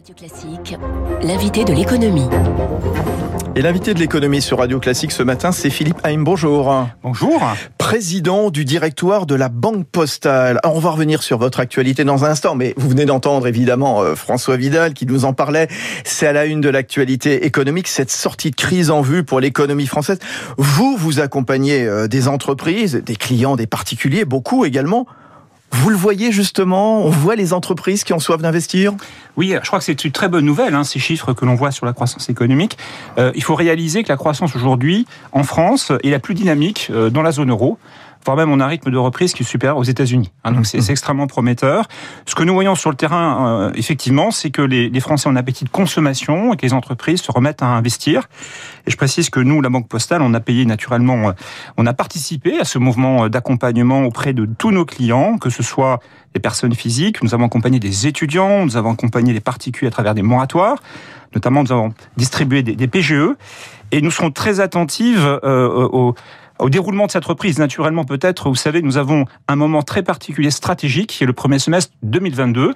Radio 0.00 0.14
Classique, 0.14 0.78
l'invité 1.22 1.62
de 1.62 1.74
l'économie. 1.74 2.26
Et 3.54 3.60
l'invité 3.60 3.92
de 3.92 3.98
l'économie 3.98 4.40
sur 4.40 4.58
Radio 4.58 4.80
Classique 4.80 5.12
ce 5.12 5.22
matin, 5.22 5.52
c'est 5.52 5.68
Philippe 5.68 5.98
Haim. 6.04 6.22
Bonjour. 6.22 6.86
Bonjour. 7.02 7.46
Président 7.76 8.48
du 8.48 8.64
directoire 8.64 9.26
de 9.26 9.34
la 9.34 9.50
Banque 9.50 9.86
Postale. 9.86 10.58
Alors, 10.62 10.74
on 10.74 10.80
va 10.80 10.88
revenir 10.88 11.22
sur 11.22 11.36
votre 11.36 11.60
actualité 11.60 12.04
dans 12.04 12.24
un 12.24 12.30
instant, 12.30 12.54
mais 12.54 12.72
vous 12.78 12.88
venez 12.88 13.04
d'entendre 13.04 13.46
évidemment 13.46 14.00
euh, 14.00 14.14
François 14.14 14.56
Vidal 14.56 14.94
qui 14.94 15.04
nous 15.04 15.26
en 15.26 15.34
parlait. 15.34 15.68
C'est 16.04 16.26
à 16.26 16.32
la 16.32 16.46
une 16.46 16.62
de 16.62 16.70
l'actualité 16.70 17.44
économique, 17.44 17.86
cette 17.86 18.10
sortie 18.10 18.52
de 18.52 18.56
crise 18.56 18.90
en 18.90 19.02
vue 19.02 19.22
pour 19.22 19.38
l'économie 19.38 19.86
française. 19.86 20.18
Vous, 20.56 20.96
vous 20.96 21.20
accompagnez 21.20 21.84
euh, 21.84 22.08
des 22.08 22.26
entreprises, 22.26 22.94
des 23.04 23.16
clients, 23.16 23.54
des 23.54 23.66
particuliers, 23.66 24.24
beaucoup 24.24 24.64
également. 24.64 25.06
Vous 25.72 25.88
le 25.88 25.96
voyez 25.96 26.32
justement, 26.32 27.04
on 27.04 27.10
voit 27.10 27.36
les 27.36 27.52
entreprises 27.52 28.04
qui 28.04 28.12
ont 28.12 28.18
soif 28.18 28.42
d'investir? 28.42 28.92
Oui, 29.36 29.54
je 29.62 29.66
crois 29.66 29.78
que 29.78 29.84
c'est 29.84 30.04
une 30.04 30.12
très 30.12 30.28
bonne 30.28 30.44
nouvelle, 30.44 30.74
hein, 30.74 30.84
ces 30.84 30.98
chiffres 30.98 31.32
que 31.32 31.44
l'on 31.44 31.54
voit 31.54 31.70
sur 31.70 31.86
la 31.86 31.92
croissance 31.92 32.28
économique. 32.28 32.76
Euh, 33.18 33.30
il 33.34 33.42
faut 33.42 33.54
réaliser 33.54 34.02
que 34.02 34.08
la 34.08 34.16
croissance 34.16 34.56
aujourd'hui 34.56 35.06
en 35.32 35.44
France 35.44 35.92
est 36.02 36.10
la 36.10 36.18
plus 36.18 36.34
dynamique 36.34 36.88
euh, 36.90 37.08
dans 37.08 37.22
la 37.22 37.32
zone 37.32 37.50
euro 37.50 37.78
voire 38.24 38.36
même 38.36 38.50
on 38.50 38.60
a 38.60 38.64
un 38.64 38.68
rythme 38.68 38.90
de 38.90 38.98
reprise 38.98 39.32
qui 39.32 39.42
est 39.42 39.46
supérieur 39.46 39.76
aux 39.76 39.84
États-Unis. 39.84 40.30
Hein, 40.44 40.52
donc 40.52 40.66
c'est 40.66 40.90
extrêmement 40.90 41.26
prometteur. 41.26 41.86
Ce 42.26 42.34
que 42.34 42.42
nous 42.42 42.54
voyons 42.54 42.74
sur 42.74 42.90
le 42.90 42.96
terrain, 42.96 43.68
euh, 43.68 43.72
effectivement, 43.74 44.30
c'est 44.30 44.50
que 44.50 44.62
les, 44.62 44.88
les, 44.88 45.00
Français 45.00 45.28
ont 45.28 45.32
un 45.32 45.36
appétit 45.36 45.64
de 45.64 45.70
consommation 45.70 46.52
et 46.52 46.56
que 46.56 46.66
les 46.66 46.72
entreprises 46.72 47.22
se 47.22 47.32
remettent 47.32 47.62
à 47.62 47.66
investir. 47.66 48.28
Et 48.86 48.90
je 48.90 48.96
précise 48.96 49.30
que 49.30 49.40
nous, 49.40 49.60
la 49.60 49.68
Banque 49.68 49.88
Postale, 49.88 50.22
on 50.22 50.34
a 50.34 50.40
payé 50.40 50.64
naturellement, 50.66 51.30
euh, 51.30 51.32
on 51.76 51.86
a 51.86 51.92
participé 51.92 52.58
à 52.58 52.64
ce 52.64 52.78
mouvement 52.78 53.28
d'accompagnement 53.28 54.04
auprès 54.04 54.32
de 54.32 54.46
tous 54.58 54.70
nos 54.70 54.84
clients, 54.84 55.38
que 55.38 55.50
ce 55.50 55.62
soit 55.62 56.00
les 56.34 56.40
personnes 56.40 56.74
physiques, 56.74 57.22
nous 57.22 57.34
avons 57.34 57.46
accompagné 57.46 57.80
des 57.80 58.06
étudiants, 58.06 58.64
nous 58.64 58.76
avons 58.76 58.92
accompagné 58.92 59.32
les 59.32 59.40
particuliers 59.40 59.88
à 59.88 59.90
travers 59.90 60.14
des 60.14 60.22
moratoires, 60.22 60.76
notamment 61.34 61.62
nous 61.62 61.72
avons 61.72 61.92
distribué 62.16 62.62
des, 62.62 62.76
des 62.76 62.86
PGE, 62.86 63.34
et 63.92 64.00
nous 64.00 64.10
serons 64.10 64.30
très 64.30 64.60
attentifs 64.60 65.18
euh, 65.18 65.88
aux 65.88 66.14
au 66.60 66.70
déroulement 66.70 67.06
de 67.06 67.10
cette 67.10 67.24
reprise, 67.24 67.58
naturellement 67.58 68.04
peut-être, 68.04 68.48
vous 68.48 68.54
savez, 68.54 68.82
nous 68.82 68.96
avons 68.96 69.24
un 69.48 69.56
moment 69.56 69.82
très 69.82 70.02
particulier 70.02 70.50
stratégique, 70.50 71.10
qui 71.10 71.24
est 71.24 71.26
le 71.26 71.32
premier 71.32 71.58
semestre 71.58 71.92
2022, 72.02 72.74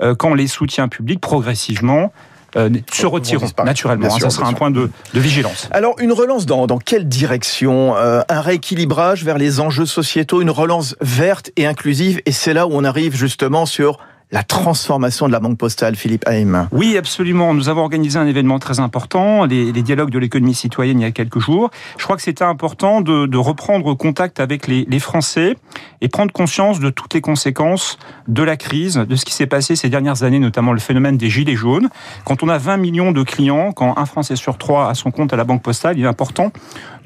euh, 0.00 0.14
quand 0.14 0.34
les 0.34 0.46
soutiens 0.46 0.88
publics 0.88 1.20
progressivement 1.20 2.12
euh, 2.56 2.70
se 2.90 3.06
retireront 3.06 3.48
naturellement. 3.64 4.06
Hein, 4.06 4.18
ça 4.18 4.30
sera 4.30 4.48
un 4.48 4.54
point 4.54 4.70
de, 4.70 4.90
de, 5.12 5.20
vigilance. 5.20 5.68
Alors 5.72 5.94
une 5.98 6.12
relance 6.12 6.46
dans, 6.46 6.66
dans 6.66 6.78
quelle 6.78 7.06
direction 7.06 7.96
euh, 7.96 8.22
Un 8.28 8.40
rééquilibrage 8.40 9.24
vers 9.24 9.36
les 9.36 9.60
enjeux 9.60 9.86
sociétaux, 9.86 10.40
une 10.40 10.50
relance 10.50 10.96
verte 11.00 11.50
et 11.56 11.66
inclusive, 11.66 12.22
et 12.24 12.32
c'est 12.32 12.54
là 12.54 12.66
où 12.66 12.70
on 12.72 12.84
arrive 12.84 13.14
justement 13.14 13.66
sur 13.66 13.98
la 14.32 14.42
transformation 14.42 15.28
de 15.28 15.32
la 15.32 15.38
banque 15.38 15.56
postale, 15.56 15.94
Philippe 15.94 16.24
Haim. 16.26 16.68
Oui, 16.72 16.96
absolument. 16.96 17.54
Nous 17.54 17.68
avons 17.68 17.82
organisé 17.82 18.18
un 18.18 18.26
événement 18.26 18.58
très 18.58 18.80
important, 18.80 19.44
les, 19.44 19.72
dialogues 19.72 20.10
de 20.10 20.18
l'économie 20.18 20.54
citoyenne 20.54 21.00
il 21.00 21.04
y 21.04 21.06
a 21.06 21.12
quelques 21.12 21.38
jours. 21.38 21.70
Je 21.96 22.02
crois 22.02 22.16
que 22.16 22.22
c'était 22.22 22.44
important 22.44 23.02
de, 23.02 23.26
de, 23.26 23.36
reprendre 23.36 23.94
contact 23.94 24.40
avec 24.40 24.66
les, 24.66 24.84
les, 24.88 24.98
Français 24.98 25.56
et 26.00 26.08
prendre 26.08 26.32
conscience 26.32 26.80
de 26.80 26.90
toutes 26.90 27.14
les 27.14 27.20
conséquences 27.20 27.98
de 28.26 28.42
la 28.42 28.56
crise, 28.56 28.96
de 28.96 29.14
ce 29.14 29.24
qui 29.24 29.32
s'est 29.32 29.46
passé 29.46 29.76
ces 29.76 29.88
dernières 29.90 30.24
années, 30.24 30.40
notamment 30.40 30.72
le 30.72 30.80
phénomène 30.80 31.16
des 31.16 31.30
gilets 31.30 31.54
jaunes. 31.54 31.88
Quand 32.24 32.42
on 32.42 32.48
a 32.48 32.58
20 32.58 32.78
millions 32.78 33.12
de 33.12 33.22
clients, 33.22 33.70
quand 33.70 33.96
un 33.96 34.06
Français 34.06 34.34
sur 34.34 34.58
trois 34.58 34.90
a 34.90 34.94
son 34.94 35.12
compte 35.12 35.32
à 35.32 35.36
la 35.36 35.44
banque 35.44 35.62
postale, 35.62 35.98
il 35.98 36.04
est 36.04 36.08
important 36.08 36.50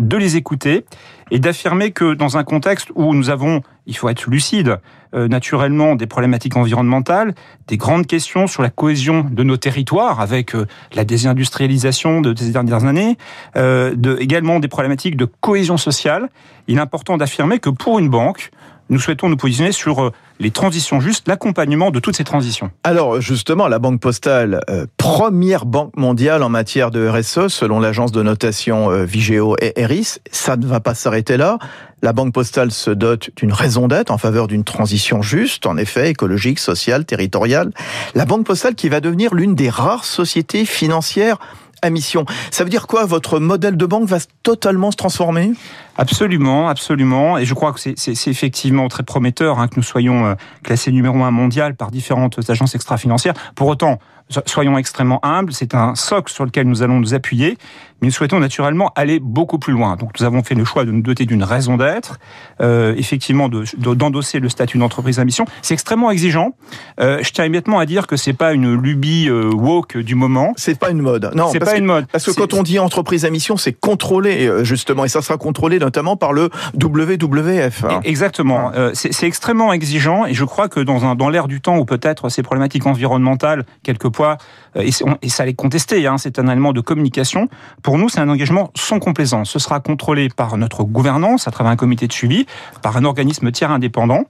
de 0.00 0.16
les 0.16 0.36
écouter 0.36 0.84
et 1.30 1.38
d'affirmer 1.38 1.92
que 1.92 2.14
dans 2.14 2.36
un 2.36 2.42
contexte 2.42 2.88
où 2.96 3.14
nous 3.14 3.30
avons, 3.30 3.60
il 3.86 3.96
faut 3.96 4.08
être 4.08 4.28
lucide, 4.28 4.78
euh, 5.14 5.28
naturellement 5.28 5.94
des 5.94 6.06
problématiques 6.06 6.56
environnementales, 6.56 7.34
des 7.68 7.76
grandes 7.76 8.06
questions 8.06 8.46
sur 8.46 8.62
la 8.62 8.70
cohésion 8.70 9.26
de 9.30 9.42
nos 9.44 9.56
territoires 9.56 10.20
avec 10.20 10.54
euh, 10.54 10.66
la 10.94 11.04
désindustrialisation 11.04 12.20
de 12.20 12.34
ces 12.34 12.50
dernières 12.50 12.84
années, 12.84 13.16
euh, 13.56 13.94
de, 13.94 14.16
également 14.20 14.58
des 14.58 14.68
problématiques 14.68 15.16
de 15.16 15.26
cohésion 15.40 15.76
sociale, 15.76 16.28
il 16.66 16.78
est 16.78 16.80
important 16.80 17.16
d'affirmer 17.16 17.58
que 17.58 17.70
pour 17.70 17.98
une 17.98 18.08
banque, 18.08 18.50
nous 18.88 18.98
souhaitons 18.98 19.28
nous 19.28 19.36
positionner 19.36 19.72
sur 19.72 20.02
euh, 20.02 20.12
les 20.40 20.50
transitions 20.50 21.00
justes, 21.00 21.28
l'accompagnement 21.28 21.90
de 21.90 22.00
toutes 22.00 22.16
ces 22.16 22.24
transitions. 22.24 22.70
Alors 22.82 23.20
justement, 23.20 23.68
la 23.68 23.78
Banque 23.78 24.00
Postale, 24.00 24.60
euh, 24.70 24.86
première 24.96 25.66
banque 25.66 25.96
mondiale 25.96 26.42
en 26.42 26.48
matière 26.48 26.90
de 26.90 27.06
RSE, 27.06 27.48
selon 27.48 27.78
l'agence 27.78 28.10
de 28.10 28.22
notation 28.22 28.90
euh, 28.90 29.04
Vigeo 29.04 29.54
et 29.60 29.78
Eris, 29.80 30.16
ça 30.32 30.56
ne 30.56 30.66
va 30.66 30.80
pas 30.80 30.94
s'arrêter 30.94 31.36
là. 31.36 31.58
La 32.02 32.14
Banque 32.14 32.32
Postale 32.32 32.70
se 32.70 32.90
dote 32.90 33.28
d'une 33.36 33.52
raison 33.52 33.86
d'être 33.86 34.10
en 34.10 34.16
faveur 34.16 34.48
d'une 34.48 34.64
transition 34.64 35.20
juste, 35.20 35.66
en 35.66 35.76
effet, 35.76 36.08
écologique, 36.08 36.58
sociale, 36.58 37.04
territoriale. 37.04 37.70
La 38.14 38.24
Banque 38.24 38.46
Postale 38.46 38.74
qui 38.74 38.88
va 38.88 39.00
devenir 39.00 39.34
l'une 39.34 39.54
des 39.54 39.68
rares 39.68 40.06
sociétés 40.06 40.64
financières 40.64 41.38
à 41.82 41.90
mission. 41.90 42.24
Ça 42.50 42.64
veut 42.64 42.70
dire 42.70 42.86
quoi 42.86 43.04
Votre 43.04 43.38
modèle 43.38 43.76
de 43.76 43.86
banque 43.86 44.08
va 44.08 44.18
totalement 44.42 44.90
se 44.90 44.96
transformer? 44.96 45.52
Absolument, 45.96 46.68
absolument. 46.68 47.38
Et 47.38 47.44
je 47.44 47.54
crois 47.54 47.72
que 47.72 47.80
c'est 47.80 48.28
effectivement 48.28 48.88
très 48.88 49.02
prometteur 49.02 49.58
hein, 49.58 49.68
que 49.68 49.76
nous 49.76 49.82
soyons 49.82 50.26
euh, 50.26 50.34
classés 50.62 50.92
numéro 50.92 51.22
un 51.24 51.30
mondial 51.30 51.74
par 51.74 51.90
différentes 51.90 52.38
agences 52.48 52.74
extra-financières. 52.74 53.34
Pour 53.54 53.68
autant, 53.68 53.98
soyons 54.46 54.78
extrêmement 54.78 55.20
humbles, 55.24 55.52
c'est 55.52 55.74
un 55.74 55.94
socle 55.94 56.32
sur 56.32 56.44
lequel 56.44 56.66
nous 56.66 56.82
allons 56.82 57.00
nous 57.00 57.14
appuyer, 57.14 57.56
mais 58.00 58.08
nous 58.08 58.12
souhaitons 58.12 58.40
naturellement 58.40 58.92
aller 58.94 59.20
beaucoup 59.20 59.58
plus 59.58 59.72
loin. 59.72 59.96
Donc 59.96 60.18
nous 60.18 60.24
avons 60.24 60.42
fait 60.42 60.54
le 60.54 60.64
choix 60.64 60.84
de 60.84 60.90
nous 60.90 61.02
doter 61.02 61.26
d'une 61.26 61.42
raison 61.42 61.76
d'être, 61.76 62.18
euh, 62.60 62.94
effectivement 62.96 63.48
d'endosser 63.48 64.38
de, 64.38 64.44
le 64.44 64.48
statut 64.48 64.78
d'entreprise 64.78 65.18
à 65.18 65.24
mission. 65.24 65.44
C'est 65.62 65.74
extrêmement 65.74 66.10
exigeant. 66.10 66.54
Euh, 67.00 67.18
je 67.22 67.30
tiens 67.30 67.44
immédiatement 67.44 67.78
à 67.78 67.86
dire 67.86 68.06
que 68.06 68.16
c'est 68.16 68.32
pas 68.32 68.52
une 68.52 68.74
lubie 68.74 69.28
euh, 69.28 69.50
woke 69.52 69.98
du 69.98 70.14
moment. 70.14 70.52
C'est 70.56 70.78
pas 70.78 70.90
une 70.90 71.02
mode. 71.02 71.30
Non, 71.34 71.50
c'est 71.52 71.58
pas 71.58 71.76
une 71.76 71.84
mode. 71.84 72.06
Parce 72.12 72.24
que 72.24 72.30
quand 72.30 72.54
on 72.54 72.62
dit 72.62 72.78
entreprise 72.78 73.24
à 73.24 73.30
mission, 73.30 73.56
c'est 73.56 73.72
contrôlé 73.72 74.46
euh, 74.46 74.64
justement, 74.64 75.04
et 75.04 75.08
ça 75.08 75.22
sera 75.22 75.36
contrôlé 75.36 75.78
notamment 75.78 76.16
par 76.16 76.32
le 76.32 76.50
WWF. 76.74 77.84
Hein. 77.84 78.00
Exactement. 78.04 78.72
Euh, 78.74 78.90
c'est 78.94 79.26
extrêmement 79.26 79.72
exigeant, 79.72 80.26
et 80.26 80.34
je 80.34 80.44
crois 80.44 80.68
que 80.68 80.80
dans, 80.80 81.04
un, 81.04 81.14
dans 81.14 81.28
l'ère 81.28 81.48
du 81.48 81.60
temps 81.60 81.76
où 81.78 81.84
peut-être 81.84 82.28
ces 82.28 82.42
problématiques 82.42 82.86
environnementales, 82.86 83.64
quelquefois 83.82 84.19
euh, 84.22 84.36
et, 84.76 84.90
ça 84.92 85.42
allait 85.42 85.54
contester, 85.54 86.06
hein, 86.06 86.18
c'est 86.18 86.38
un 86.38 86.48
élément 86.48 86.72
de 86.72 86.80
communication. 86.80 87.48
Pour 87.82 87.98
nous, 87.98 88.08
c'est 88.08 88.20
un 88.20 88.28
engagement 88.28 88.70
sans 88.76 88.98
complaisance. 88.98 89.50
Ce 89.50 89.58
sera 89.58 89.80
contrôlé 89.80 90.28
par 90.28 90.56
notre 90.56 90.84
gouvernance, 90.84 91.48
à 91.48 91.50
travers 91.50 91.72
un 91.72 91.76
comité 91.76 92.06
de 92.06 92.12
suivi, 92.12 92.46
par 92.82 92.96
un 92.96 93.04
organisme 93.04 93.50
tiers 93.50 93.70
indépendant, 93.70 94.24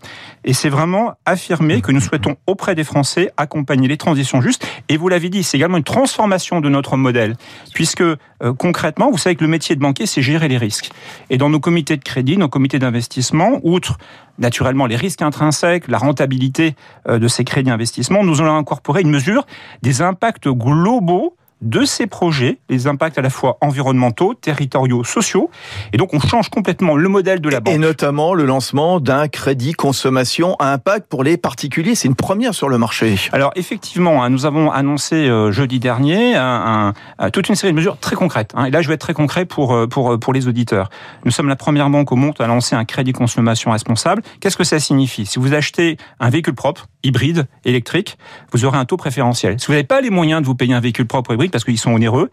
et 0.44 0.52
c'est 0.52 0.68
vraiment 0.68 1.12
affirmer 1.26 1.80
que 1.80 1.92
nous 1.92 2.00
souhaitons, 2.00 2.36
auprès 2.46 2.74
des 2.74 2.84
Français, 2.84 3.32
accompagner 3.36 3.88
les 3.88 3.96
transitions 3.96 4.40
justes. 4.40 4.66
Et 4.88 4.96
vous 4.96 5.08
l'avez 5.08 5.28
dit, 5.28 5.42
c'est 5.42 5.56
également 5.56 5.76
une 5.76 5.84
transformation 5.84 6.60
de 6.60 6.68
notre 6.68 6.96
modèle, 6.96 7.36
puisque 7.74 8.02
euh, 8.02 8.16
concrètement, 8.56 9.10
vous 9.10 9.18
savez 9.18 9.36
que 9.36 9.44
le 9.44 9.50
métier 9.50 9.76
de 9.76 9.80
banquier, 9.80 10.06
c'est 10.06 10.22
gérer 10.22 10.48
les 10.48 10.58
risques. 10.58 10.90
Et 11.28 11.36
dans 11.36 11.50
nos 11.50 11.60
comités 11.60 11.96
de 11.96 12.04
crédit, 12.04 12.36
nos 12.36 12.48
comités 12.48 12.78
d'investissement, 12.78 13.60
outre 13.62 13.98
naturellement 14.38 14.86
les 14.86 14.96
risques 14.96 15.22
intrinsèques, 15.22 15.86
la 15.88 15.98
rentabilité 15.98 16.74
euh, 17.08 17.18
de 17.18 17.28
ces 17.28 17.44
crédits 17.44 17.70
d'investissement, 17.70 18.24
nous 18.24 18.40
allons 18.40 18.56
incorporer 18.56 19.02
une 19.02 19.10
mesure 19.10 19.46
des 19.82 20.02
impacts 20.02 20.29
globaux 20.38 21.36
de 21.60 21.84
ces 21.84 22.06
projets, 22.06 22.58
les 22.68 22.86
impacts 22.86 23.18
à 23.18 23.22
la 23.22 23.30
fois 23.30 23.58
environnementaux, 23.60 24.34
territoriaux, 24.34 25.04
sociaux. 25.04 25.50
Et 25.92 25.96
donc, 25.96 26.14
on 26.14 26.20
change 26.20 26.48
complètement 26.48 26.96
le 26.96 27.08
modèle 27.08 27.40
de 27.40 27.48
la 27.48 27.60
banque. 27.60 27.74
Et 27.74 27.78
notamment 27.78 28.34
le 28.34 28.46
lancement 28.46 29.00
d'un 29.00 29.28
crédit 29.28 29.72
consommation 29.72 30.56
à 30.58 30.72
impact 30.72 31.08
pour 31.08 31.22
les 31.22 31.36
particuliers. 31.36 31.94
C'est 31.94 32.08
une 32.08 32.14
première 32.14 32.54
sur 32.54 32.68
le 32.68 32.78
marché. 32.78 33.16
Alors, 33.32 33.52
effectivement, 33.56 34.22
hein, 34.22 34.30
nous 34.30 34.46
avons 34.46 34.70
annoncé 34.70 35.16
euh, 35.16 35.52
jeudi 35.52 35.80
dernier 35.80 36.34
un, 36.36 36.94
un, 37.18 37.30
toute 37.30 37.48
une 37.48 37.54
série 37.54 37.72
de 37.72 37.76
mesures 37.76 37.98
très 37.98 38.16
concrètes. 38.16 38.52
Hein. 38.54 38.66
Et 38.66 38.70
là, 38.70 38.82
je 38.82 38.88
vais 38.88 38.94
être 38.94 39.00
très 39.00 39.14
concret 39.14 39.44
pour, 39.44 39.74
euh, 39.74 39.86
pour, 39.86 40.12
euh, 40.12 40.18
pour 40.18 40.32
les 40.32 40.48
auditeurs. 40.48 40.88
Nous 41.24 41.30
sommes 41.30 41.48
la 41.48 41.56
première 41.56 41.90
banque 41.90 42.12
au 42.12 42.16
monde 42.16 42.34
à 42.38 42.46
lancer 42.46 42.74
un 42.74 42.84
crédit 42.84 43.12
consommation 43.12 43.70
responsable. 43.70 44.22
Qu'est-ce 44.40 44.56
que 44.56 44.64
ça 44.64 44.78
signifie? 44.78 45.26
Si 45.26 45.38
vous 45.38 45.52
achetez 45.52 45.96
un 46.20 46.30
véhicule 46.30 46.54
propre, 46.54 46.86
hybride, 47.02 47.46
électrique, 47.64 48.18
vous 48.52 48.64
aurez 48.64 48.78
un 48.78 48.84
taux 48.84 48.96
préférentiel. 48.96 49.58
Si 49.58 49.66
vous 49.66 49.72
n'avez 49.72 49.84
pas 49.84 50.00
les 50.00 50.10
moyens 50.10 50.42
de 50.42 50.46
vous 50.46 50.54
payer 50.54 50.74
un 50.74 50.80
véhicule 50.80 51.06
propre 51.06 51.32
hybride, 51.32 51.49
parce 51.50 51.64
qu'ils 51.64 51.78
sont 51.78 51.92
onéreux. 51.92 52.30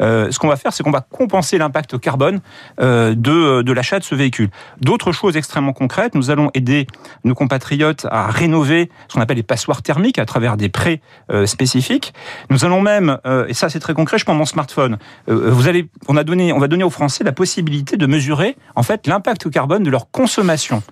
Euh, 0.00 0.30
ce 0.30 0.38
qu'on 0.38 0.48
va 0.48 0.56
faire, 0.56 0.72
c'est 0.72 0.82
qu'on 0.82 0.90
va 0.90 1.00
compenser 1.00 1.58
l'impact 1.58 1.98
carbone 1.98 2.40
euh, 2.80 3.14
de, 3.14 3.62
de 3.62 3.72
l'achat 3.72 3.98
de 3.98 4.04
ce 4.04 4.14
véhicule. 4.14 4.50
D'autres 4.80 5.12
choses 5.12 5.36
extrêmement 5.36 5.72
concrètes, 5.72 6.14
nous 6.14 6.30
allons 6.30 6.50
aider 6.54 6.86
nos 7.24 7.34
compatriotes 7.34 8.06
à 8.10 8.28
rénover 8.28 8.90
ce 9.08 9.14
qu'on 9.14 9.20
appelle 9.20 9.36
les 9.36 9.42
passoires 9.42 9.82
thermiques 9.82 10.18
à 10.18 10.26
travers 10.26 10.56
des 10.56 10.68
prêts 10.68 11.00
euh, 11.30 11.46
spécifiques. 11.46 12.14
Nous 12.50 12.64
allons 12.64 12.80
même, 12.80 13.18
euh, 13.26 13.46
et 13.48 13.54
ça 13.54 13.68
c'est 13.68 13.80
très 13.80 13.94
concret, 13.94 14.18
je 14.18 14.24
prends 14.24 14.34
mon 14.34 14.44
smartphone, 14.44 14.98
euh, 15.28 15.50
vous 15.50 15.68
allez, 15.68 15.88
on, 16.08 16.16
a 16.16 16.24
donné, 16.24 16.52
on 16.52 16.58
va 16.58 16.68
donner 16.68 16.84
aux 16.84 16.90
Français 16.90 17.24
la 17.24 17.32
possibilité 17.32 17.96
de 17.96 18.06
mesurer 18.06 18.56
en 18.76 18.82
fait 18.82 19.06
l'impact 19.06 19.50
carbone 19.50 19.82
de 19.82 19.90
leur 19.90 20.10
consommation 20.10 20.82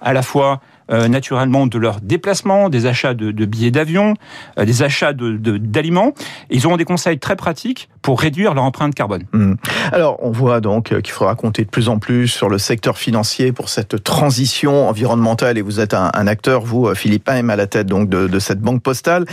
à 0.00 0.12
la 0.12 0.22
fois 0.22 0.60
euh, 0.90 1.08
naturellement 1.08 1.66
de 1.66 1.78
leurs 1.78 2.00
déplacements, 2.00 2.68
des 2.68 2.86
achats 2.86 3.14
de, 3.14 3.30
de 3.30 3.44
billets 3.44 3.70
d'avion, 3.70 4.14
euh, 4.58 4.64
des 4.64 4.82
achats 4.82 5.12
d'aliments. 5.12 6.08
De, 6.08 6.12
ils 6.50 6.66
auront 6.66 6.76
des 6.76 6.84
conseils 6.84 7.18
très 7.18 7.36
pratiques 7.36 7.88
pour 8.02 8.20
réduire 8.20 8.54
leur 8.54 8.64
empreinte 8.64 8.94
carbone. 8.94 9.24
Mmh. 9.32 9.54
Alors, 9.92 10.18
on 10.20 10.30
voit 10.30 10.60
donc 10.60 10.98
qu'il 11.00 11.12
faudra 11.12 11.34
compter 11.34 11.64
de 11.64 11.70
plus 11.70 11.88
en 11.88 11.98
plus 11.98 12.28
sur 12.28 12.48
le 12.48 12.58
secteur 12.58 12.98
financier 12.98 13.52
pour 13.52 13.68
cette 13.68 14.02
transition 14.02 14.88
environnementale. 14.88 15.58
Et 15.58 15.62
vous 15.62 15.80
êtes 15.80 15.94
un, 15.94 16.10
un 16.14 16.26
acteur, 16.26 16.62
vous, 16.62 16.94
Philippe 16.94 17.28
Haim, 17.28 17.48
à 17.50 17.56
la 17.56 17.66
tête 17.66 17.86
donc 17.86 18.08
de, 18.08 18.26
de 18.26 18.38
cette 18.38 18.60
banque 18.60 18.82
postale. 18.82 19.24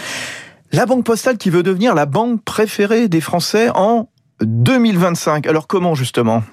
La 0.71 0.85
Banque 0.85 1.05
Postale 1.05 1.37
qui 1.37 1.49
veut 1.49 1.63
devenir 1.63 1.95
la 1.95 2.05
banque 2.05 2.43
préférée 2.43 3.07
des 3.07 3.21
Français 3.21 3.69
en 3.73 4.09
2025. 4.41 5.47
Alors 5.47 5.67
comment 5.67 5.95
justement? 5.95 6.43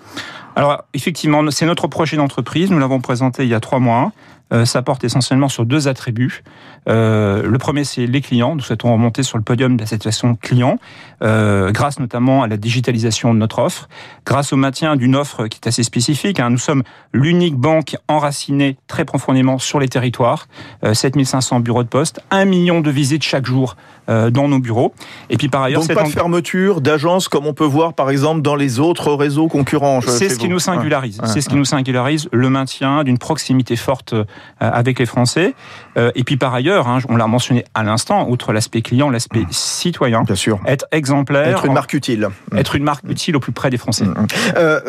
Alors 0.55 0.85
effectivement, 0.95 1.43
c'est 1.51 1.67
notre 1.67 1.89
projet 1.89 2.17
d'entreprise. 2.17 2.71
Nous 2.71 2.79
l'avons 2.79 3.01
présenté 3.01 3.43
il 3.43 3.49
y 3.49 3.55
a 3.55 3.61
trois 3.61 3.81
mois. 3.81 4.13
Euh, 4.53 4.65
ça 4.65 4.83
porte 4.83 5.05
essentiellement 5.05 5.49
sur 5.49 5.65
deux 5.65 5.89
attributs. 5.89 6.43
Euh, 6.89 7.43
le 7.43 7.59
premier, 7.59 7.85
c'est 7.85 8.07
les 8.07 8.21
clients. 8.21 8.55
Nous 8.55 8.61
souhaitons 8.61 8.93
remonter 8.93 9.23
sur 9.23 9.39
le 9.39 9.45
podium 9.45 9.77
de 9.77 9.83
la 9.83 9.87
satisfaction 9.87 10.35
client, 10.35 10.79
euh, 11.23 11.73
grâce 11.73 11.99
notamment 11.99 12.43
à 12.43 12.49
la 12.49 12.57
digitalisation 12.57 13.33
de 13.33 13.39
notre 13.39 13.61
offre, 13.61 13.89
grâce 14.27 14.53
au 14.53 14.57
maintien 14.57 14.97
d'une 14.97 15.17
offre 15.17 15.47
qui 15.47 15.59
est 15.63 15.69
assez 15.69 15.83
spécifique. 15.83 16.41
Hein. 16.41 16.51
Nous 16.51 16.59
sommes 16.59 16.83
l'unique 17.13 17.57
banque 17.57 17.97
enracinée 18.09 18.77
très 18.89 19.05
profondément 19.05 19.59
sur 19.59 19.81
les 19.81 19.89
territoires, 19.89 20.47
7500 20.93 21.61
bureaux 21.61 21.83
de 21.83 21.89
poste, 21.89 22.21
1 22.31 22.45
million 22.45 22.81
de 22.81 22.91
visites 22.91 23.23
chaque 23.23 23.47
jour 23.47 23.77
dans 24.09 24.49
nos 24.49 24.59
bureaux. 24.59 24.93
Et 25.31 25.37
puis 25.37 25.49
par 25.49 25.63
ailleurs, 25.63 25.83
donc 25.83 25.95
pas 25.95 26.03
de 26.03 26.09
fermeture 26.09 26.81
d'agences 26.81 27.29
comme 27.29 27.47
on 27.47 27.55
peut 27.55 27.65
voir 27.65 27.95
par 27.95 28.11
exemple 28.11 28.43
dans 28.43 28.57
les 28.57 28.81
autres 28.81 29.13
réseaux 29.13 29.49
concurrents. 29.49 30.01
C'est 30.01 30.29
ce 30.29 30.39
qui 30.39 30.49
nous 30.49 30.59
singularise. 30.59 31.21
C'est 31.25 31.41
ce 31.41 31.49
qui 31.49 31.57
nous 31.57 31.65
singularise, 31.65 32.29
le 32.33 32.51
maintien 32.51 33.05
d'une 33.05 33.19
proximité 33.19 33.77
forte 33.77 34.15
avec 34.61 34.99
les 34.99 35.07
Français. 35.07 35.55
Euh, 35.97 36.11
et 36.15 36.25
puis 36.25 36.37
par 36.37 36.55
ailleurs, 36.55 36.89
hein, 36.89 36.99
on 37.09 37.17
l'a 37.17 37.27
mentionné 37.27 37.65
à 37.75 37.83
l'instant, 37.83 38.29
outre 38.29 38.53
l'aspect 38.53 38.83
client, 38.83 39.11
l'aspect 39.11 39.41
mmh. 39.41 39.51
citoyen. 39.51 40.23
Bien 40.23 40.35
sûr. 40.35 40.61
Être 40.67 40.87
exemplaire. 40.93 41.49
Être 41.49 41.65
une 41.67 41.73
marque 41.73 41.93
utile. 41.93 42.29
Mmh. 42.51 42.59
Être 42.59 42.77
une 42.77 42.85
marque 42.85 43.05
utile 43.09 43.37
au 43.37 43.41
plus 43.41 43.53
près 43.53 43.71
des 43.71 43.79
Français. 43.79 44.05
Mmh, 44.05 44.27
euh, 44.57 44.81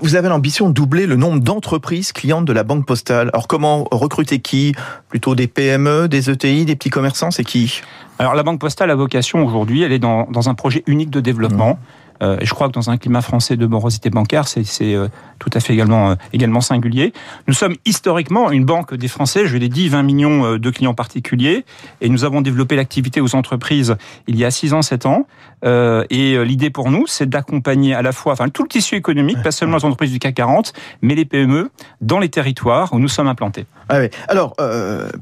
vous 0.00 0.14
avez 0.14 0.28
l'ambition 0.28 0.68
de 0.68 0.74
doubler 0.74 1.06
le 1.06 1.16
nombre 1.16 1.40
d'entreprises 1.40 2.12
clientes 2.12 2.44
de 2.44 2.52
la 2.52 2.62
Banque 2.62 2.86
Postale. 2.86 3.30
Alors 3.32 3.48
comment 3.48 3.88
recruter 3.90 4.38
qui 4.38 4.74
Plutôt 5.08 5.34
des 5.34 5.48
PME, 5.48 6.08
des 6.08 6.30
ETI, 6.30 6.64
des 6.64 6.76
petits 6.76 6.90
commerçants 6.90 7.30
C'est 7.30 7.44
qui 7.44 7.82
alors 8.20 8.34
la 8.34 8.42
Banque 8.42 8.60
Postale 8.60 8.90
a 8.90 8.96
vocation 8.96 9.44
aujourd'hui, 9.44 9.82
elle 9.82 9.92
est 9.92 10.00
dans, 10.00 10.24
dans 10.24 10.48
un 10.48 10.54
projet 10.54 10.82
unique 10.88 11.10
de 11.10 11.20
développement. 11.20 11.78
Euh, 12.22 12.36
je 12.42 12.52
crois 12.54 12.68
que 12.68 12.72
dans 12.72 12.90
un 12.90 12.96
climat 12.96 13.22
français 13.22 13.56
de 13.56 13.66
morosité 13.66 14.10
bancaire, 14.10 14.48
c'est 14.48 14.64
euh, 14.94 15.08
tout 15.38 15.50
à 15.54 15.60
fait 15.60 15.72
également, 15.72 16.10
euh, 16.10 16.14
également 16.32 16.60
singulier. 16.60 17.12
Nous 17.46 17.54
sommes 17.54 17.74
historiquement 17.84 18.50
une 18.50 18.64
banque 18.64 18.94
des 18.94 19.08
Français, 19.08 19.46
je 19.46 19.56
l'ai 19.56 19.68
dit, 19.68 19.88
20 19.88 20.02
millions 20.02 20.56
de 20.56 20.70
clients 20.70 20.94
particuliers, 20.94 21.64
et 22.00 22.08
nous 22.08 22.24
avons 22.24 22.40
développé 22.40 22.76
l'activité 22.76 23.20
aux 23.20 23.34
entreprises 23.34 23.96
il 24.26 24.36
y 24.36 24.44
a 24.44 24.50
6 24.50 24.74
ans, 24.74 24.82
7 24.82 25.06
ans. 25.06 25.26
et 25.64 26.44
l'idée 26.44 26.70
pour 26.70 26.90
nous, 26.90 27.06
c'est 27.06 27.28
d'accompagner 27.28 27.94
à 27.94 28.02
la 28.02 28.12
fois 28.12 28.32
enfin, 28.32 28.48
tout 28.48 28.62
le 28.62 28.68
tissu 28.68 28.96
économique, 28.96 29.42
pas 29.42 29.50
seulement 29.50 29.76
les 29.76 29.84
entreprises 29.84 30.12
du 30.12 30.18
CAC 30.18 30.34
40, 30.34 30.72
mais 31.02 31.14
les 31.14 31.24
PME 31.24 31.70
dans 32.00 32.18
les 32.18 32.28
territoires 32.28 32.92
où 32.92 32.98
nous 32.98 33.08
sommes 33.08 33.28
implantés. 33.28 33.66
Ah 33.88 34.00
oui. 34.00 34.08
Alors, 34.28 34.54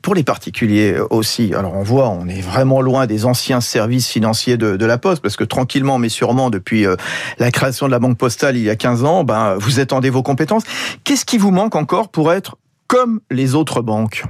pour 0.03 0.15
les 0.15 0.25
particuliers 0.25 0.97
aussi, 1.11 1.55
alors 1.55 1.75
on 1.75 1.83
voit, 1.83 2.09
on 2.09 2.29
est 2.29 2.41
vraiment 2.41 2.81
loin 2.81 3.07
des 3.07 3.25
anciens 3.25 3.61
services 3.61 4.09
financiers 4.09 4.57
de, 4.57 4.77
de 4.77 4.87
la 4.87 4.99
Poste, 4.99 5.23
parce 5.23 5.37
que 5.37 5.45
tranquillement, 5.45 5.99
mais 5.99 6.09
sûrement, 6.09 6.51
depuis 6.51 6.86
euh, 6.87 6.97
la 7.39 7.51
création 7.51 7.87
de 7.87 7.93
la 7.93 7.99
banque 7.99 8.19
postale 8.19 8.57
il 8.57 8.63
y 8.63 8.71
a 8.71 8.77
15 8.77 9.05
ans, 9.05 9.25
ben, 9.25 9.57
vous 9.59 9.81
étendez 9.81 10.11
vos 10.11 10.23
compétences. 10.23 10.65
Qu'est-ce 11.05 11.25
qui 11.25 11.39
vous 11.39 11.51
manque 11.51 11.77
encore 11.77 12.09
pour 12.09 12.33
être 12.33 12.57
comme 12.87 13.21
les 13.31 13.55
autres 13.55 13.83
banques? 13.83 14.25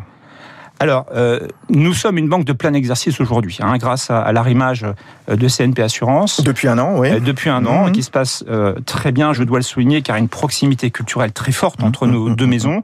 Alors, 0.78 1.06
euh, 1.14 1.40
nous 1.70 1.94
sommes 1.94 2.19
une 2.19 2.28
banque 2.28 2.44
de 2.44 2.52
plein 2.52 2.75
exercice 2.75 3.19
aujourd'hui, 3.20 3.58
hein, 3.62 3.78
grâce 3.78 4.11
à, 4.11 4.31
l'arrimage 4.32 4.84
euh, 5.31 5.37
de 5.37 5.49
CNP 5.49 5.82
Assurance. 5.82 6.43
Depuis 6.43 6.69
un 6.69 6.78
an, 6.78 6.99
oui. 6.99 7.19
depuis 7.20 7.49
un 7.49 7.64
an, 7.64 7.87
mhm. 7.87 7.93
qui 7.93 8.02
se 8.02 8.11
passe 8.11 8.44
très 8.84 9.12
bien, 9.12 9.32
je 9.32 9.43
dois 9.43 9.58
le 9.58 9.64
souligner, 9.64 10.02
car 10.02 10.17
il 10.17 10.19
y 10.19 10.20
a 10.20 10.23
une 10.23 10.28
proximité 10.28 10.90
culturelle 10.90 11.32
très 11.32 11.52
forte 11.52 11.82
entre 11.82 12.06
nos 12.06 12.34
deux 12.34 12.46
maisons. 12.46 12.82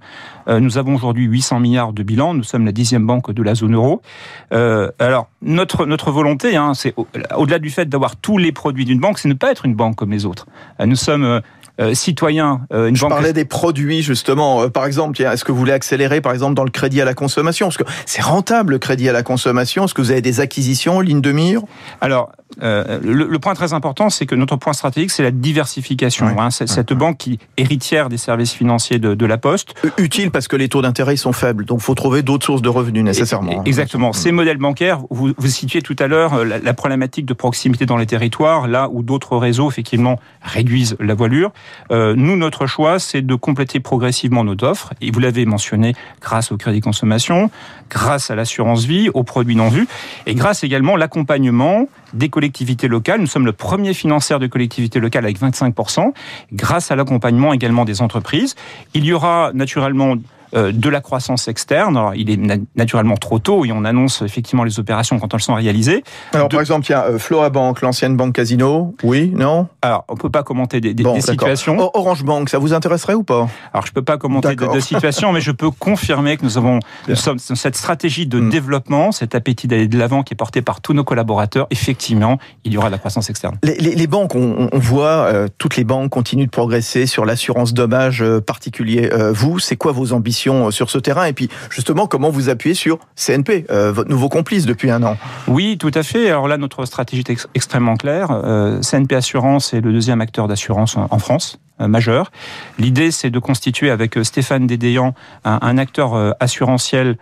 nous 0.48 0.78
avons 0.78 0.94
aujourd'hui 0.94 1.24
800 1.24 1.60
milliards 1.60 1.92
de 1.92 2.02
bilan, 2.02 2.34
nous 2.34 2.42
sommes 2.42 2.64
la 2.64 2.72
dixième 2.72 3.06
banque 3.06 3.30
de 3.30 3.42
la 3.42 3.54
zone 3.54 3.74
euro. 3.74 4.02
alors, 4.50 5.28
notre, 5.42 5.86
notre 5.86 6.10
volonté, 6.10 6.56
hein, 6.56 6.72
c'est 6.74 6.94
au-delà 7.36 7.58
du 7.58 7.70
fait 7.70 7.88
d'avoir 7.88 8.16
tous 8.16 8.38
les 8.38 8.52
produits 8.52 8.84
d'une 8.84 9.00
banque, 9.00 9.18
c'est 9.18 9.28
ne 9.28 9.34
pas 9.34 9.50
être 9.50 9.64
une 9.66 9.74
banque 9.74 9.96
comme 9.96 10.10
les 10.10 10.24
autres. 10.24 10.46
Nous 10.84 10.96
sommes 10.96 11.42
euh, 11.80 11.94
citoyen. 11.94 12.66
Euh, 12.72 12.88
une 12.88 12.96
Je 12.96 13.06
parlais 13.06 13.32
des 13.32 13.46
produits 13.46 14.02
justement. 14.02 14.62
Euh, 14.62 14.68
par 14.68 14.84
exemple, 14.84 15.20
est-ce 15.22 15.42
que 15.42 15.52
vous 15.52 15.58
voulez 15.58 15.72
accélérer 15.72 16.20
par 16.20 16.34
exemple 16.34 16.52
dans 16.52 16.64
le 16.64 16.70
crédit 16.70 17.00
à 17.00 17.06
la 17.06 17.14
consommation? 17.14 17.66
Parce 17.66 17.78
que 17.78 17.84
c'est 18.04 18.20
rentable 18.20 18.72
le 18.72 18.78
crédit 18.78 19.08
à 19.08 19.12
la 19.12 19.22
consommation. 19.22 19.84
Est-ce 19.84 19.94
que 19.94 20.02
vous 20.02 20.10
avez 20.10 20.20
des 20.20 20.40
acquisitions, 20.40 21.00
ligne 21.00 21.22
de 21.22 21.32
mire? 21.32 21.62
Alors, 22.02 22.30
le, 22.60 23.38
point 23.38 23.54
très 23.54 23.72
important, 23.72 24.10
c'est 24.10 24.26
que 24.26 24.34
notre 24.34 24.56
point 24.56 24.74
stratégique, 24.74 25.10
c'est 25.10 25.22
la 25.22 25.30
diversification. 25.30 26.26
Hein. 26.38 26.50
cette 26.50 26.92
banque 26.92 27.16
qui 27.16 27.38
héritière 27.56 28.10
des 28.10 28.18
services 28.18 28.52
financiers 28.52 28.98
de, 28.98 29.26
la 29.26 29.38
Poste. 29.38 29.74
Utile 29.96 30.30
parce 30.30 30.48
que 30.48 30.56
les 30.56 30.68
taux 30.68 30.82
d'intérêt 30.82 31.16
sont 31.16 31.32
faibles, 31.32 31.64
donc 31.64 31.78
il 31.80 31.84
faut 31.84 31.94
trouver 31.94 32.22
d'autres 32.22 32.44
sources 32.44 32.60
de 32.60 32.68
revenus 32.68 33.02
nécessairement. 33.02 33.60
Hein. 33.60 33.62
exactement. 33.64 34.12
Ces 34.12 34.32
modèles 34.32 34.58
bancaires, 34.58 35.00
vous, 35.10 35.32
vous 35.36 35.48
situez 35.48 35.80
tout 35.80 35.96
à 35.98 36.06
l'heure 36.06 36.44
la, 36.44 36.58
la 36.58 36.74
problématique 36.74 37.24
de 37.24 37.32
proximité 37.32 37.86
dans 37.86 37.96
les 37.96 38.06
territoires, 38.06 38.68
là 38.68 38.88
où 38.92 39.02
d'autres 39.02 39.38
réseaux 39.38 39.70
effectivement 39.70 40.20
réduisent 40.42 40.96
la 41.00 41.14
voilure. 41.14 41.52
Euh, 41.90 42.14
nous, 42.16 42.36
notre 42.36 42.66
choix, 42.66 42.98
c'est 42.98 43.22
de 43.22 43.34
compléter 43.34 43.80
progressivement 43.80 44.44
nos 44.44 44.56
offres. 44.62 44.92
Et 45.00 45.10
vous 45.10 45.20
l'avez 45.20 45.46
mentionné, 45.46 45.94
grâce 46.20 46.52
au 46.52 46.56
crédit 46.56 46.80
consommation, 46.80 47.50
grâce 47.90 48.30
à 48.30 48.34
l'assurance 48.34 48.84
vie, 48.84 49.10
aux 49.12 49.24
produits 49.24 49.56
non 49.56 49.68
vus, 49.68 49.86
et 50.26 50.34
grâce 50.34 50.64
également 50.64 50.94
à 50.94 50.98
l'accompagnement 50.98 51.88
des 52.12 52.28
collectivités 52.28 52.88
locales. 52.88 53.20
Nous 53.20 53.26
sommes 53.26 53.46
le 53.46 53.52
premier 53.52 53.94
financier 53.94 54.38
de 54.38 54.46
collectivités 54.46 55.00
locales 55.00 55.24
avec 55.24 55.40
25%, 55.40 56.12
grâce 56.52 56.90
à 56.90 56.96
l'accompagnement 56.96 57.52
également 57.52 57.84
des 57.84 58.02
entreprises. 58.02 58.54
Il 58.94 59.04
y 59.04 59.12
aura 59.12 59.50
naturellement 59.54 60.16
de 60.52 60.88
la 60.88 61.00
croissance 61.00 61.48
externe. 61.48 61.96
Alors, 61.96 62.14
il 62.14 62.30
est 62.30 62.38
naturellement 62.76 63.16
trop 63.16 63.38
tôt 63.38 63.64
et 63.64 63.72
on 63.72 63.84
annonce 63.84 64.22
effectivement 64.22 64.64
les 64.64 64.78
opérations 64.78 65.18
quand 65.18 65.32
elles 65.34 65.40
sont 65.40 65.54
réalisées. 65.54 66.04
Alors, 66.32 66.48
par 66.48 66.60
exemple, 66.60 66.86
il 66.86 66.92
y 66.92 66.94
a 66.94 67.04
euh, 67.04 67.18
Floa 67.18 67.50
Bank, 67.50 67.80
l'ancienne 67.80 68.16
banque 68.16 68.34
Casino. 68.34 68.94
Oui, 69.02 69.32
non? 69.34 69.68
Alors, 69.80 70.04
on 70.08 70.16
peut 70.16 70.30
pas 70.30 70.42
commenter 70.42 70.80
des, 70.80 70.94
des, 70.94 71.20
situations. 71.20 71.90
Orange 71.94 72.24
Bank, 72.24 72.48
ça 72.48 72.58
vous 72.58 72.72
intéresserait 72.72 73.14
ou 73.14 73.22
pas? 73.22 73.48
Alors, 73.72 73.86
je 73.86 73.92
peux 73.92 74.02
pas 74.02 74.18
commenter 74.18 74.54
de, 74.54 74.80
situations, 74.80 75.32
mais 75.32 75.40
je 75.40 75.52
peux 75.52 75.70
confirmer 75.70 76.36
que 76.36 76.44
nous 76.44 76.58
avons 76.58 76.80
nous 77.08 77.16
sommes, 77.16 77.38
cette 77.38 77.76
stratégie 77.76 78.26
de 78.26 78.40
hmm. 78.40 78.50
développement, 78.50 79.12
cet 79.12 79.34
appétit 79.34 79.66
d'aller 79.68 79.88
de 79.88 79.98
l'avant 79.98 80.22
qui 80.22 80.34
est 80.34 80.36
porté 80.36 80.62
par 80.62 80.80
tous 80.80 80.92
nos 80.92 81.04
collaborateurs. 81.04 81.66
Effectivement, 81.70 82.38
il 82.64 82.72
y 82.72 82.78
aura 82.78 82.88
de 82.88 82.92
la 82.92 82.98
croissance 82.98 83.30
externe. 83.30 83.58
Les, 83.62 83.76
les, 83.76 83.94
les 83.94 84.06
banques, 84.06 84.34
on, 84.34 84.68
on 84.72 84.78
voit, 84.78 85.26
euh, 85.26 85.48
toutes 85.58 85.76
les 85.76 85.84
banques 85.84 86.10
continuent 86.10 86.46
de 86.46 86.50
progresser 86.50 87.06
sur 87.06 87.24
l'assurance 87.24 87.74
dommage 87.74 88.24
particulier. 88.46 89.10
vous, 89.32 89.58
c'est 89.58 89.76
quoi 89.76 89.92
vos 89.92 90.12
ambitions? 90.12 90.41
Euh, 90.50 90.70
sur 90.70 90.90
ce 90.90 90.98
terrain 90.98 91.24
Et 91.24 91.32
puis, 91.32 91.48
justement, 91.70 92.06
comment 92.06 92.30
vous 92.30 92.48
appuyez 92.48 92.74
sur 92.74 92.98
CNP, 93.16 93.66
euh, 93.70 93.92
votre 93.92 94.10
nouveau 94.10 94.28
complice 94.28 94.66
depuis 94.66 94.90
un 94.90 95.02
an? 95.02 95.16
Oui, 95.48 95.76
tout 95.78 95.90
à 95.94 96.02
fait. 96.02 96.28
Alors 96.28 96.48
là, 96.48 96.56
notre 96.56 96.84
stratégie 96.84 97.24
est 97.28 97.48
extrêmement 97.54 97.96
claire. 97.96 98.30
Euh, 98.30 98.80
CNP 98.80 99.14
Assurance 99.14 99.74
est 99.74 99.80
le 99.80 99.92
deuxième 99.92 100.20
acteur 100.20 100.48
d'assurance 100.48 100.96
en 100.96 101.18
France 101.18 101.58
majeur. 101.78 102.30
L'idée, 102.78 103.10
c'est 103.10 103.30
de 103.30 103.38
constituer 103.38 103.90
avec 103.90 104.16
Stéphane 104.22 104.66
Dédéan 104.66 105.14
un, 105.44 105.78
acteur 105.78 106.34
assurantiel 106.40 107.16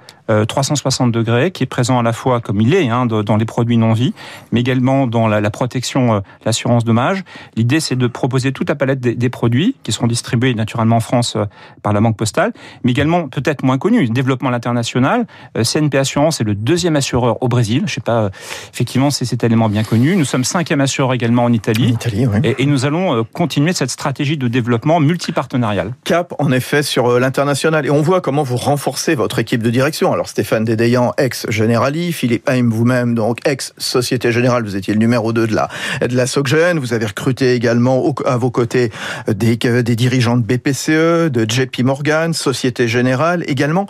360 0.48 1.08
euh, 1.08 1.18
degrés, 1.18 1.50
qui 1.50 1.64
est 1.64 1.66
présent 1.66 1.98
à 1.98 2.02
la 2.02 2.12
fois 2.12 2.40
comme 2.40 2.60
il 2.60 2.74
est 2.74 2.88
hein, 2.88 3.06
dans 3.06 3.36
les 3.36 3.44
produits 3.44 3.76
non-vie, 3.76 4.14
mais 4.52 4.60
également 4.60 5.06
dans 5.06 5.26
la, 5.26 5.50
protection, 5.50 6.22
l'assurance 6.44 6.84
dommage. 6.84 7.24
L'idée, 7.56 7.80
c'est 7.80 7.96
de 7.96 8.06
proposer 8.06 8.52
toute 8.52 8.68
la 8.68 8.74
palette 8.74 9.00
des, 9.00 9.30
produits 9.30 9.76
qui 9.82 9.92
seront 9.92 10.06
distribués 10.06 10.54
naturellement 10.54 10.96
en 10.96 11.00
France 11.00 11.36
par 11.82 11.92
la 11.92 12.00
Banque 12.00 12.16
Postale, 12.16 12.52
mais 12.84 12.90
également 12.92 13.09
peut-être 13.28 13.64
moins 13.64 13.78
connus, 13.78 14.08
développement 14.08 14.48
à 14.48 14.52
l'international. 14.52 15.26
CNP 15.62 15.98
Assurance 15.98 16.40
est 16.40 16.44
le 16.44 16.54
deuxième 16.54 16.96
assureur 16.96 17.42
au 17.42 17.48
Brésil. 17.48 17.84
Je 17.86 17.94
sais 17.94 18.00
pas, 18.00 18.30
effectivement, 18.72 19.10
c'est 19.10 19.24
cet 19.24 19.44
élément 19.44 19.68
bien 19.68 19.84
connu. 19.84 20.16
Nous 20.16 20.24
sommes 20.24 20.44
cinquième 20.44 20.80
assureur 20.80 21.12
également 21.12 21.44
en 21.44 21.52
Italie. 21.52 21.88
Italie 21.88 22.26
oui. 22.26 22.38
et, 22.44 22.62
et, 22.62 22.66
nous 22.66 22.84
allons 22.84 23.24
continuer 23.24 23.72
cette 23.72 23.90
stratégie 23.90 24.36
de 24.36 24.48
développement 24.48 25.00
multipartenarial. 25.00 25.94
Cap, 26.04 26.34
en 26.38 26.52
effet, 26.52 26.82
sur 26.82 27.18
l'international. 27.18 27.86
Et 27.86 27.90
on 27.90 28.02
voit 28.02 28.20
comment 28.20 28.42
vous 28.42 28.56
renforcez 28.56 29.14
votre 29.14 29.38
équipe 29.38 29.62
de 29.62 29.70
direction. 29.70 30.12
Alors 30.12 30.28
Stéphane 30.28 30.64
Dédéian, 30.64 31.12
ex-Generali, 31.18 32.12
Philippe 32.12 32.48
Haim 32.48 32.68
vous-même, 32.70 33.14
donc 33.14 33.38
ex-Société 33.46 34.32
Générale, 34.32 34.64
vous 34.64 34.76
étiez 34.76 34.92
le 34.94 34.98
numéro 34.98 35.32
2 35.32 35.46
de 35.46 35.54
la, 35.54 35.68
de 36.06 36.16
la 36.16 36.26
SocGen, 36.26 36.78
vous 36.78 36.92
avez 36.92 37.06
recruté 37.06 37.54
également 37.54 38.14
à 38.24 38.36
vos 38.36 38.50
côtés 38.50 38.90
des, 39.28 39.56
des 39.56 39.96
dirigeants 39.96 40.36
de 40.36 40.42
BPCE, 40.42 41.30
de 41.30 41.46
JP 41.48 41.80
Morgan, 41.80 42.32
Société 42.32 42.88
Générale 42.88 42.99
également. 43.46 43.86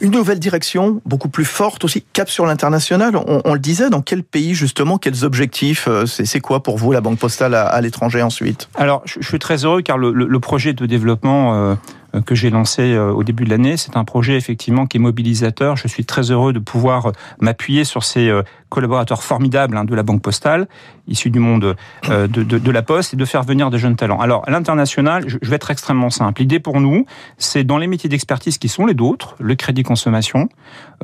Une 0.00 0.12
nouvelle 0.12 0.38
direction, 0.38 1.00
beaucoup 1.06 1.28
plus 1.28 1.44
forte 1.44 1.84
aussi, 1.84 2.04
cap 2.12 2.28
sur 2.28 2.46
l'international. 2.46 3.16
On, 3.16 3.54
le 3.54 3.58
disait, 3.58 3.90
dans 3.90 4.02
quel 4.02 4.22
pays 4.22 4.54
justement, 4.54 4.98
quels 4.98 5.24
objectifs 5.24 5.88
euh, 5.88 6.06
C'est 6.06 6.40
quoi 6.40 6.62
pour 6.62 6.76
vous 6.76 6.92
la 6.92 7.00
Banque 7.00 7.18
Postale 7.18 7.54
à, 7.54 7.80
l'étranger 7.80 8.22
ensuite? 8.22 8.68
Alors, 8.74 9.02
je, 9.04 9.26
suis 9.26 9.38
très 9.38 9.64
heureux 9.64 9.82
car 9.82 9.98
le, 9.98 10.40
projet 10.40 10.74
de 10.74 10.86
développement 10.86 11.54
euh, 11.54 11.74
que 12.20 12.34
j'ai 12.34 12.50
lancé 12.50 12.94
euh, 12.94 13.12
au 13.12 13.24
début 13.24 13.44
de 13.44 13.50
l'année. 13.50 13.76
C'est 13.76 13.96
un 13.96 14.04
projet 14.04 14.36
effectivement 14.36 14.86
qui 14.86 14.96
est 14.96 15.00
mobilisateur. 15.00 15.76
Je 15.76 15.88
suis 15.88 16.04
très 16.04 16.30
heureux 16.30 16.52
de 16.52 16.58
pouvoir 16.58 17.06
euh, 17.06 17.12
m'appuyer 17.40 17.84
sur 17.84 18.04
ces 18.04 18.32
collaborateurs 18.68 19.22
formidables 19.22 19.76
hein, 19.76 19.84
de 19.84 19.94
la 19.94 20.02
Banque 20.02 20.22
Postale, 20.22 20.68
issus 21.08 21.30
du 21.30 21.38
monde 21.38 21.76
de, 22.08 22.70
la 22.70 22.82
Poste, 22.82 23.14
et 23.14 23.16
de 23.16 23.24
faire 23.24 23.42
venir 23.42 23.70
des 23.70 23.78
jeunes 23.78 23.96
talents. 23.96 24.20
Alors, 24.20 24.42
à 24.46 24.50
l'international, 24.50 25.24
je 25.28 25.48
vais 25.48 25.56
être 25.56 25.70
extrêmement 25.70 26.10
simple. 26.10 26.40
L'idée 26.40 26.58
pour 26.58 26.80
nous, 26.80 27.06
c'est 27.38 27.64
dans 27.64 27.78
les 27.78 27.86
métiers 27.86 28.08
d'expertise 28.08 28.58
qui 28.58 28.68
sont 28.68 28.86
les 28.86 28.94
d'autres, 28.94 29.36
le 29.38 29.54
crédit 29.54 29.82
consommation, 29.82 30.48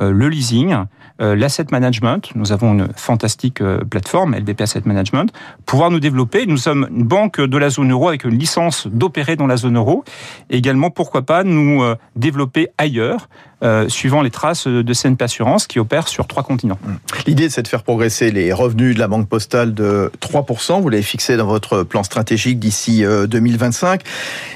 le 0.01 0.29
leasing, 0.29 0.75
l'asset 1.19 1.67
management. 1.71 2.31
Nous 2.35 2.53
avons 2.53 2.73
une 2.73 2.89
fantastique 2.97 3.63
plateforme, 3.91 4.35
LBP 4.35 4.63
Asset 4.63 4.83
Management, 4.85 5.33
pouvoir 5.65 5.91
nous 5.91 6.01
développer. 6.01 6.47
Nous 6.47 6.57
sommes 6.57 6.89
une 6.91 7.05
banque 7.05 7.41
de 7.41 7.59
la 7.59 7.71
zone 7.71 7.93
euro 7.93 8.09
avec 8.09 8.25
une 8.25 8.37
licence 8.37 8.89
d'opérer 8.89 9.37
dans 9.37 9.47
la 9.47 9.57
zone 9.57 9.77
euro. 9.77 10.05
Également, 10.51 10.91
pourquoi 11.03 11.23
pas 11.23 11.43
nous 11.43 11.83
développer 12.15 12.69
ailleurs 12.79 13.29
euh, 13.63 13.89
suivant 13.89 14.23
les 14.23 14.31
traces 14.31 14.67
de 14.67 14.93
CNP 14.93 15.23
Assurance 15.23 15.69
qui 15.69 15.79
opère 15.79 16.09
sur 16.09 16.27
trois 16.27 16.43
continents. 16.43 16.79
Mmh. 16.83 16.95
L'idée, 17.27 17.49
c'est 17.49 17.63
de 17.63 17.69
faire 17.69 17.85
progresser 17.85 18.33
les 18.33 18.53
revenus 18.53 18.95
de 18.95 19.01
la 19.01 19.07
Banque 19.07 19.29
Postale 19.29 19.73
de 19.73 20.11
3%. 20.21 20.81
Vous 20.81 20.89
l'avez 20.89 21.03
fixé 21.03 21.37
dans 21.37 21.47
votre 21.47 21.85
plan 21.85 22.03
stratégique 22.03 22.59
d'ici 22.59 23.05
2025. 23.05 24.01
Euh, 24.01 24.05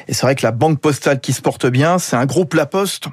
Et 0.09 0.15
c'est 0.15 0.23
vrai 0.23 0.35
que 0.35 0.45
la 0.45 0.51
Banque 0.51 0.81
Postale 0.81 1.21
qui 1.21 1.33
se 1.33 1.41
porte 1.41 1.67
bien, 1.67 1.99
c'est 1.99 2.17
un 2.17 2.27
groupe 2.27 2.55
La 2.55 2.67
Poste 2.67 3.09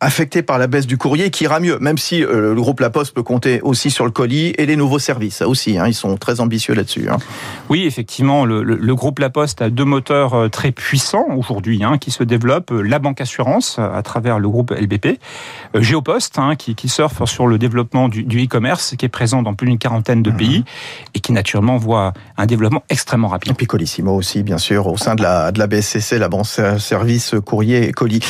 affecté 0.00 0.42
par 0.42 0.58
la 0.58 0.66
baisse 0.66 0.86
du 0.86 0.96
courrier 0.96 1.30
qui 1.30 1.44
ira 1.44 1.60
mieux, 1.60 1.78
même 1.78 1.98
si 1.98 2.24
euh, 2.24 2.54
le 2.54 2.60
groupe 2.60 2.80
La 2.80 2.88
Poste 2.88 3.14
peut 3.14 3.22
compter 3.22 3.60
aussi 3.60 3.90
sur 3.90 4.06
le 4.06 4.10
colis 4.10 4.54
et 4.56 4.64
les 4.64 4.76
nouveaux 4.76 4.98
services. 4.98 5.36
Ça 5.36 5.48
aussi, 5.48 5.78
hein, 5.78 5.86
ils 5.86 5.94
sont 5.94 6.16
très 6.16 6.40
ambitieux 6.40 6.74
là-dessus. 6.74 7.08
Hein. 7.10 7.18
Oui, 7.68 7.84
effectivement, 7.84 8.46
le, 8.46 8.62
le, 8.62 8.94
groupe 8.94 9.18
La 9.18 9.28
Poste 9.28 9.60
a 9.60 9.68
deux 9.68 9.84
moteurs 9.84 10.34
euh, 10.34 10.48
très 10.48 10.72
puissants 10.72 11.26
aujourd'hui 11.36 11.84
hein, 11.84 11.98
qui 11.98 12.10
se 12.10 12.24
développent. 12.24 12.70
La 12.70 12.98
banque 12.98 13.20
assurance 13.20 13.78
à 13.78 14.02
travers 14.02 14.38
le 14.38 14.48
groupe 14.48 14.70
LBP, 14.70 15.18
euh, 15.76 15.82
Géopost 15.82 16.38
hein, 16.38 16.56
qui, 16.56 16.74
qui 16.74 16.88
surfe 16.88 17.24
sur 17.26 17.46
le 17.46 17.58
développement 17.58 18.08
du 18.08 18.44
e-commerce 18.44 18.94
qui 18.96 19.04
est 19.04 19.10
présent 19.10 19.42
dans 19.42 19.52
plus 19.52 19.66
d'une 19.66 19.78
quarantaine 19.78 20.22
de 20.22 20.30
pays 20.30 20.60
mhm. 20.60 20.64
et 21.14 21.20
qui 21.20 21.32
naturellement 21.32 21.76
voit 21.76 22.14
un 22.38 22.46
développement 22.46 22.82
extrêmement 22.88 23.28
rapide. 23.28 23.52
Et 23.52 23.54
puis 23.54 23.66
Colissimo 23.66 24.16
aussi, 24.16 24.42
bien 24.42 24.58
sûr, 24.58 24.86
au 24.86 24.96
sein 24.96 25.14
de 25.14 25.22
la, 25.22 25.52
de 25.52 25.58
la 25.58 25.66
BSCC, 25.66 26.18
la 26.18 26.28
banque 26.28 26.46
service 26.46 27.34
courrier 27.44 27.86
et 27.86 27.92
colis. 27.92 28.20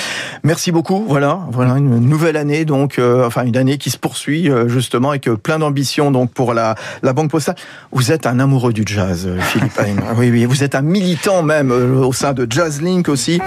Merci 0.42 0.72
beaucoup. 0.72 1.04
Voilà 1.06 1.38
voilà 1.62 1.76
une 1.76 1.98
nouvelle 1.98 2.38
année, 2.38 2.64
donc 2.64 2.98
euh, 2.98 3.26
enfin 3.26 3.44
une 3.44 3.58
année 3.58 3.76
qui 3.76 3.90
se 3.90 3.98
poursuit 3.98 4.48
euh, 4.48 4.66
justement 4.66 5.10
avec 5.10 5.28
plein 5.42 5.58
d'ambition 5.58 6.10
donc 6.10 6.32
pour 6.32 6.54
la, 6.54 6.74
la 7.02 7.12
Banque 7.12 7.30
Postale. 7.30 7.54
Vous 7.92 8.12
êtes 8.12 8.24
un 8.24 8.38
amoureux 8.38 8.72
du 8.72 8.82
jazz, 8.86 9.26
euh, 9.26 9.38
Philippe 9.42 9.78
oui, 10.16 10.30
oui, 10.30 10.46
vous 10.46 10.64
êtes 10.64 10.74
un 10.74 10.80
militant 10.80 11.42
même 11.42 11.70
au 11.70 12.14
sein 12.14 12.32
de 12.32 12.46
Jazz 12.48 12.80
Link 12.80 13.10
aussi. 13.10 13.42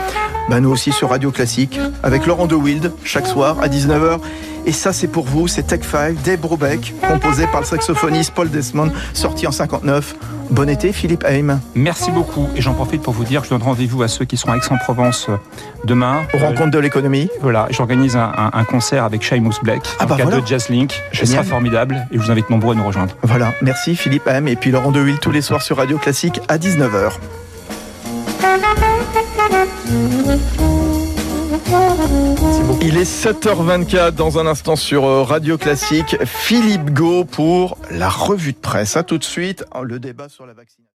Ben, 0.47 0.59
nous 0.59 0.69
aussi 0.69 0.91
sur 0.91 1.09
Radio 1.09 1.31
Classique 1.31 1.79
avec 2.03 2.27
Laurent 2.27 2.45
De 2.45 2.53
Wild 2.53 2.91
chaque 3.03 3.25
soir 3.25 3.57
à 3.63 3.67
19h. 3.67 4.19
Et 4.65 4.71
ça, 4.71 4.93
c'est 4.93 5.07
pour 5.07 5.25
vous, 5.25 5.47
c'est 5.47 5.63
Tech 5.63 5.81
5, 5.83 6.21
Dave 6.23 6.39
Brubeck, 6.39 6.93
composé 7.07 7.47
par 7.47 7.61
le 7.61 7.65
saxophoniste 7.65 8.31
Paul 8.33 8.49
Desmond, 8.49 8.91
sorti 9.13 9.45
en 9.45 9.51
59. 9.51 10.15
Bon 10.49 10.69
été, 10.69 10.93
Philippe 10.93 11.25
Haim. 11.27 11.59
Merci 11.75 12.11
beaucoup. 12.11 12.47
Et 12.55 12.61
j'en 12.61 12.73
profite 12.73 13.01
pour 13.01 13.13
vous 13.13 13.23
dire 13.23 13.41
que 13.41 13.47
je 13.47 13.53
donne 13.53 13.63
rendez-vous 13.63 14.03
à 14.03 14.07
ceux 14.07 14.25
qui 14.25 14.37
seront 14.37 14.53
à 14.53 14.57
Aix-en-Provence 14.57 15.27
euh, 15.29 15.37
demain. 15.83 16.21
Aux 16.33 16.37
rencontres 16.37 16.71
de 16.71 16.79
l'économie. 16.79 17.29
Voilà, 17.41 17.67
j'organise 17.71 18.15
un, 18.15 18.63
concert 18.65 19.03
avec 19.03 19.21
Shaimous 19.21 19.55
Black, 19.63 19.81
ah 19.99 20.05
bah 20.05 20.15
de 20.17 20.45
Jazz 20.45 20.69
Link. 20.69 20.93
Ce 21.11 21.25
sera 21.25 21.43
formidable 21.43 22.07
et 22.11 22.17
je 22.17 22.23
vous 22.23 22.31
invite 22.31 22.49
nombreux 22.49 22.73
à 22.73 22.77
nous 22.77 22.85
rejoindre. 22.85 23.15
Voilà, 23.23 23.53
merci 23.61 23.95
Philippe 23.95 24.27
Haim. 24.27 24.45
Et 24.45 24.55
puis 24.55 24.71
Laurent 24.71 24.91
Deville 24.91 25.19
tous 25.19 25.31
les 25.31 25.41
soirs 25.41 25.61
sur 25.61 25.77
Radio 25.77 25.97
Classique 25.97 26.39
à 26.47 26.57
19h. 26.57 27.13
Il 32.81 32.97
est 32.97 33.25
7h24 33.25 34.11
dans 34.11 34.39
un 34.39 34.45
instant 34.45 34.75
sur 34.75 35.05
euh, 35.05 35.23
Radio 35.23 35.57
Classique. 35.57 36.17
Philippe 36.25 36.91
Go 36.91 37.23
pour 37.23 37.77
la 37.89 38.09
revue 38.09 38.51
de 38.53 38.57
presse. 38.57 38.97
À 38.97 39.03
tout 39.03 39.17
de 39.17 39.23
suite, 39.23 39.63
le 39.81 39.99
débat 39.99 40.27
sur 40.27 40.45
la 40.45 40.53
vaccination. 40.53 40.83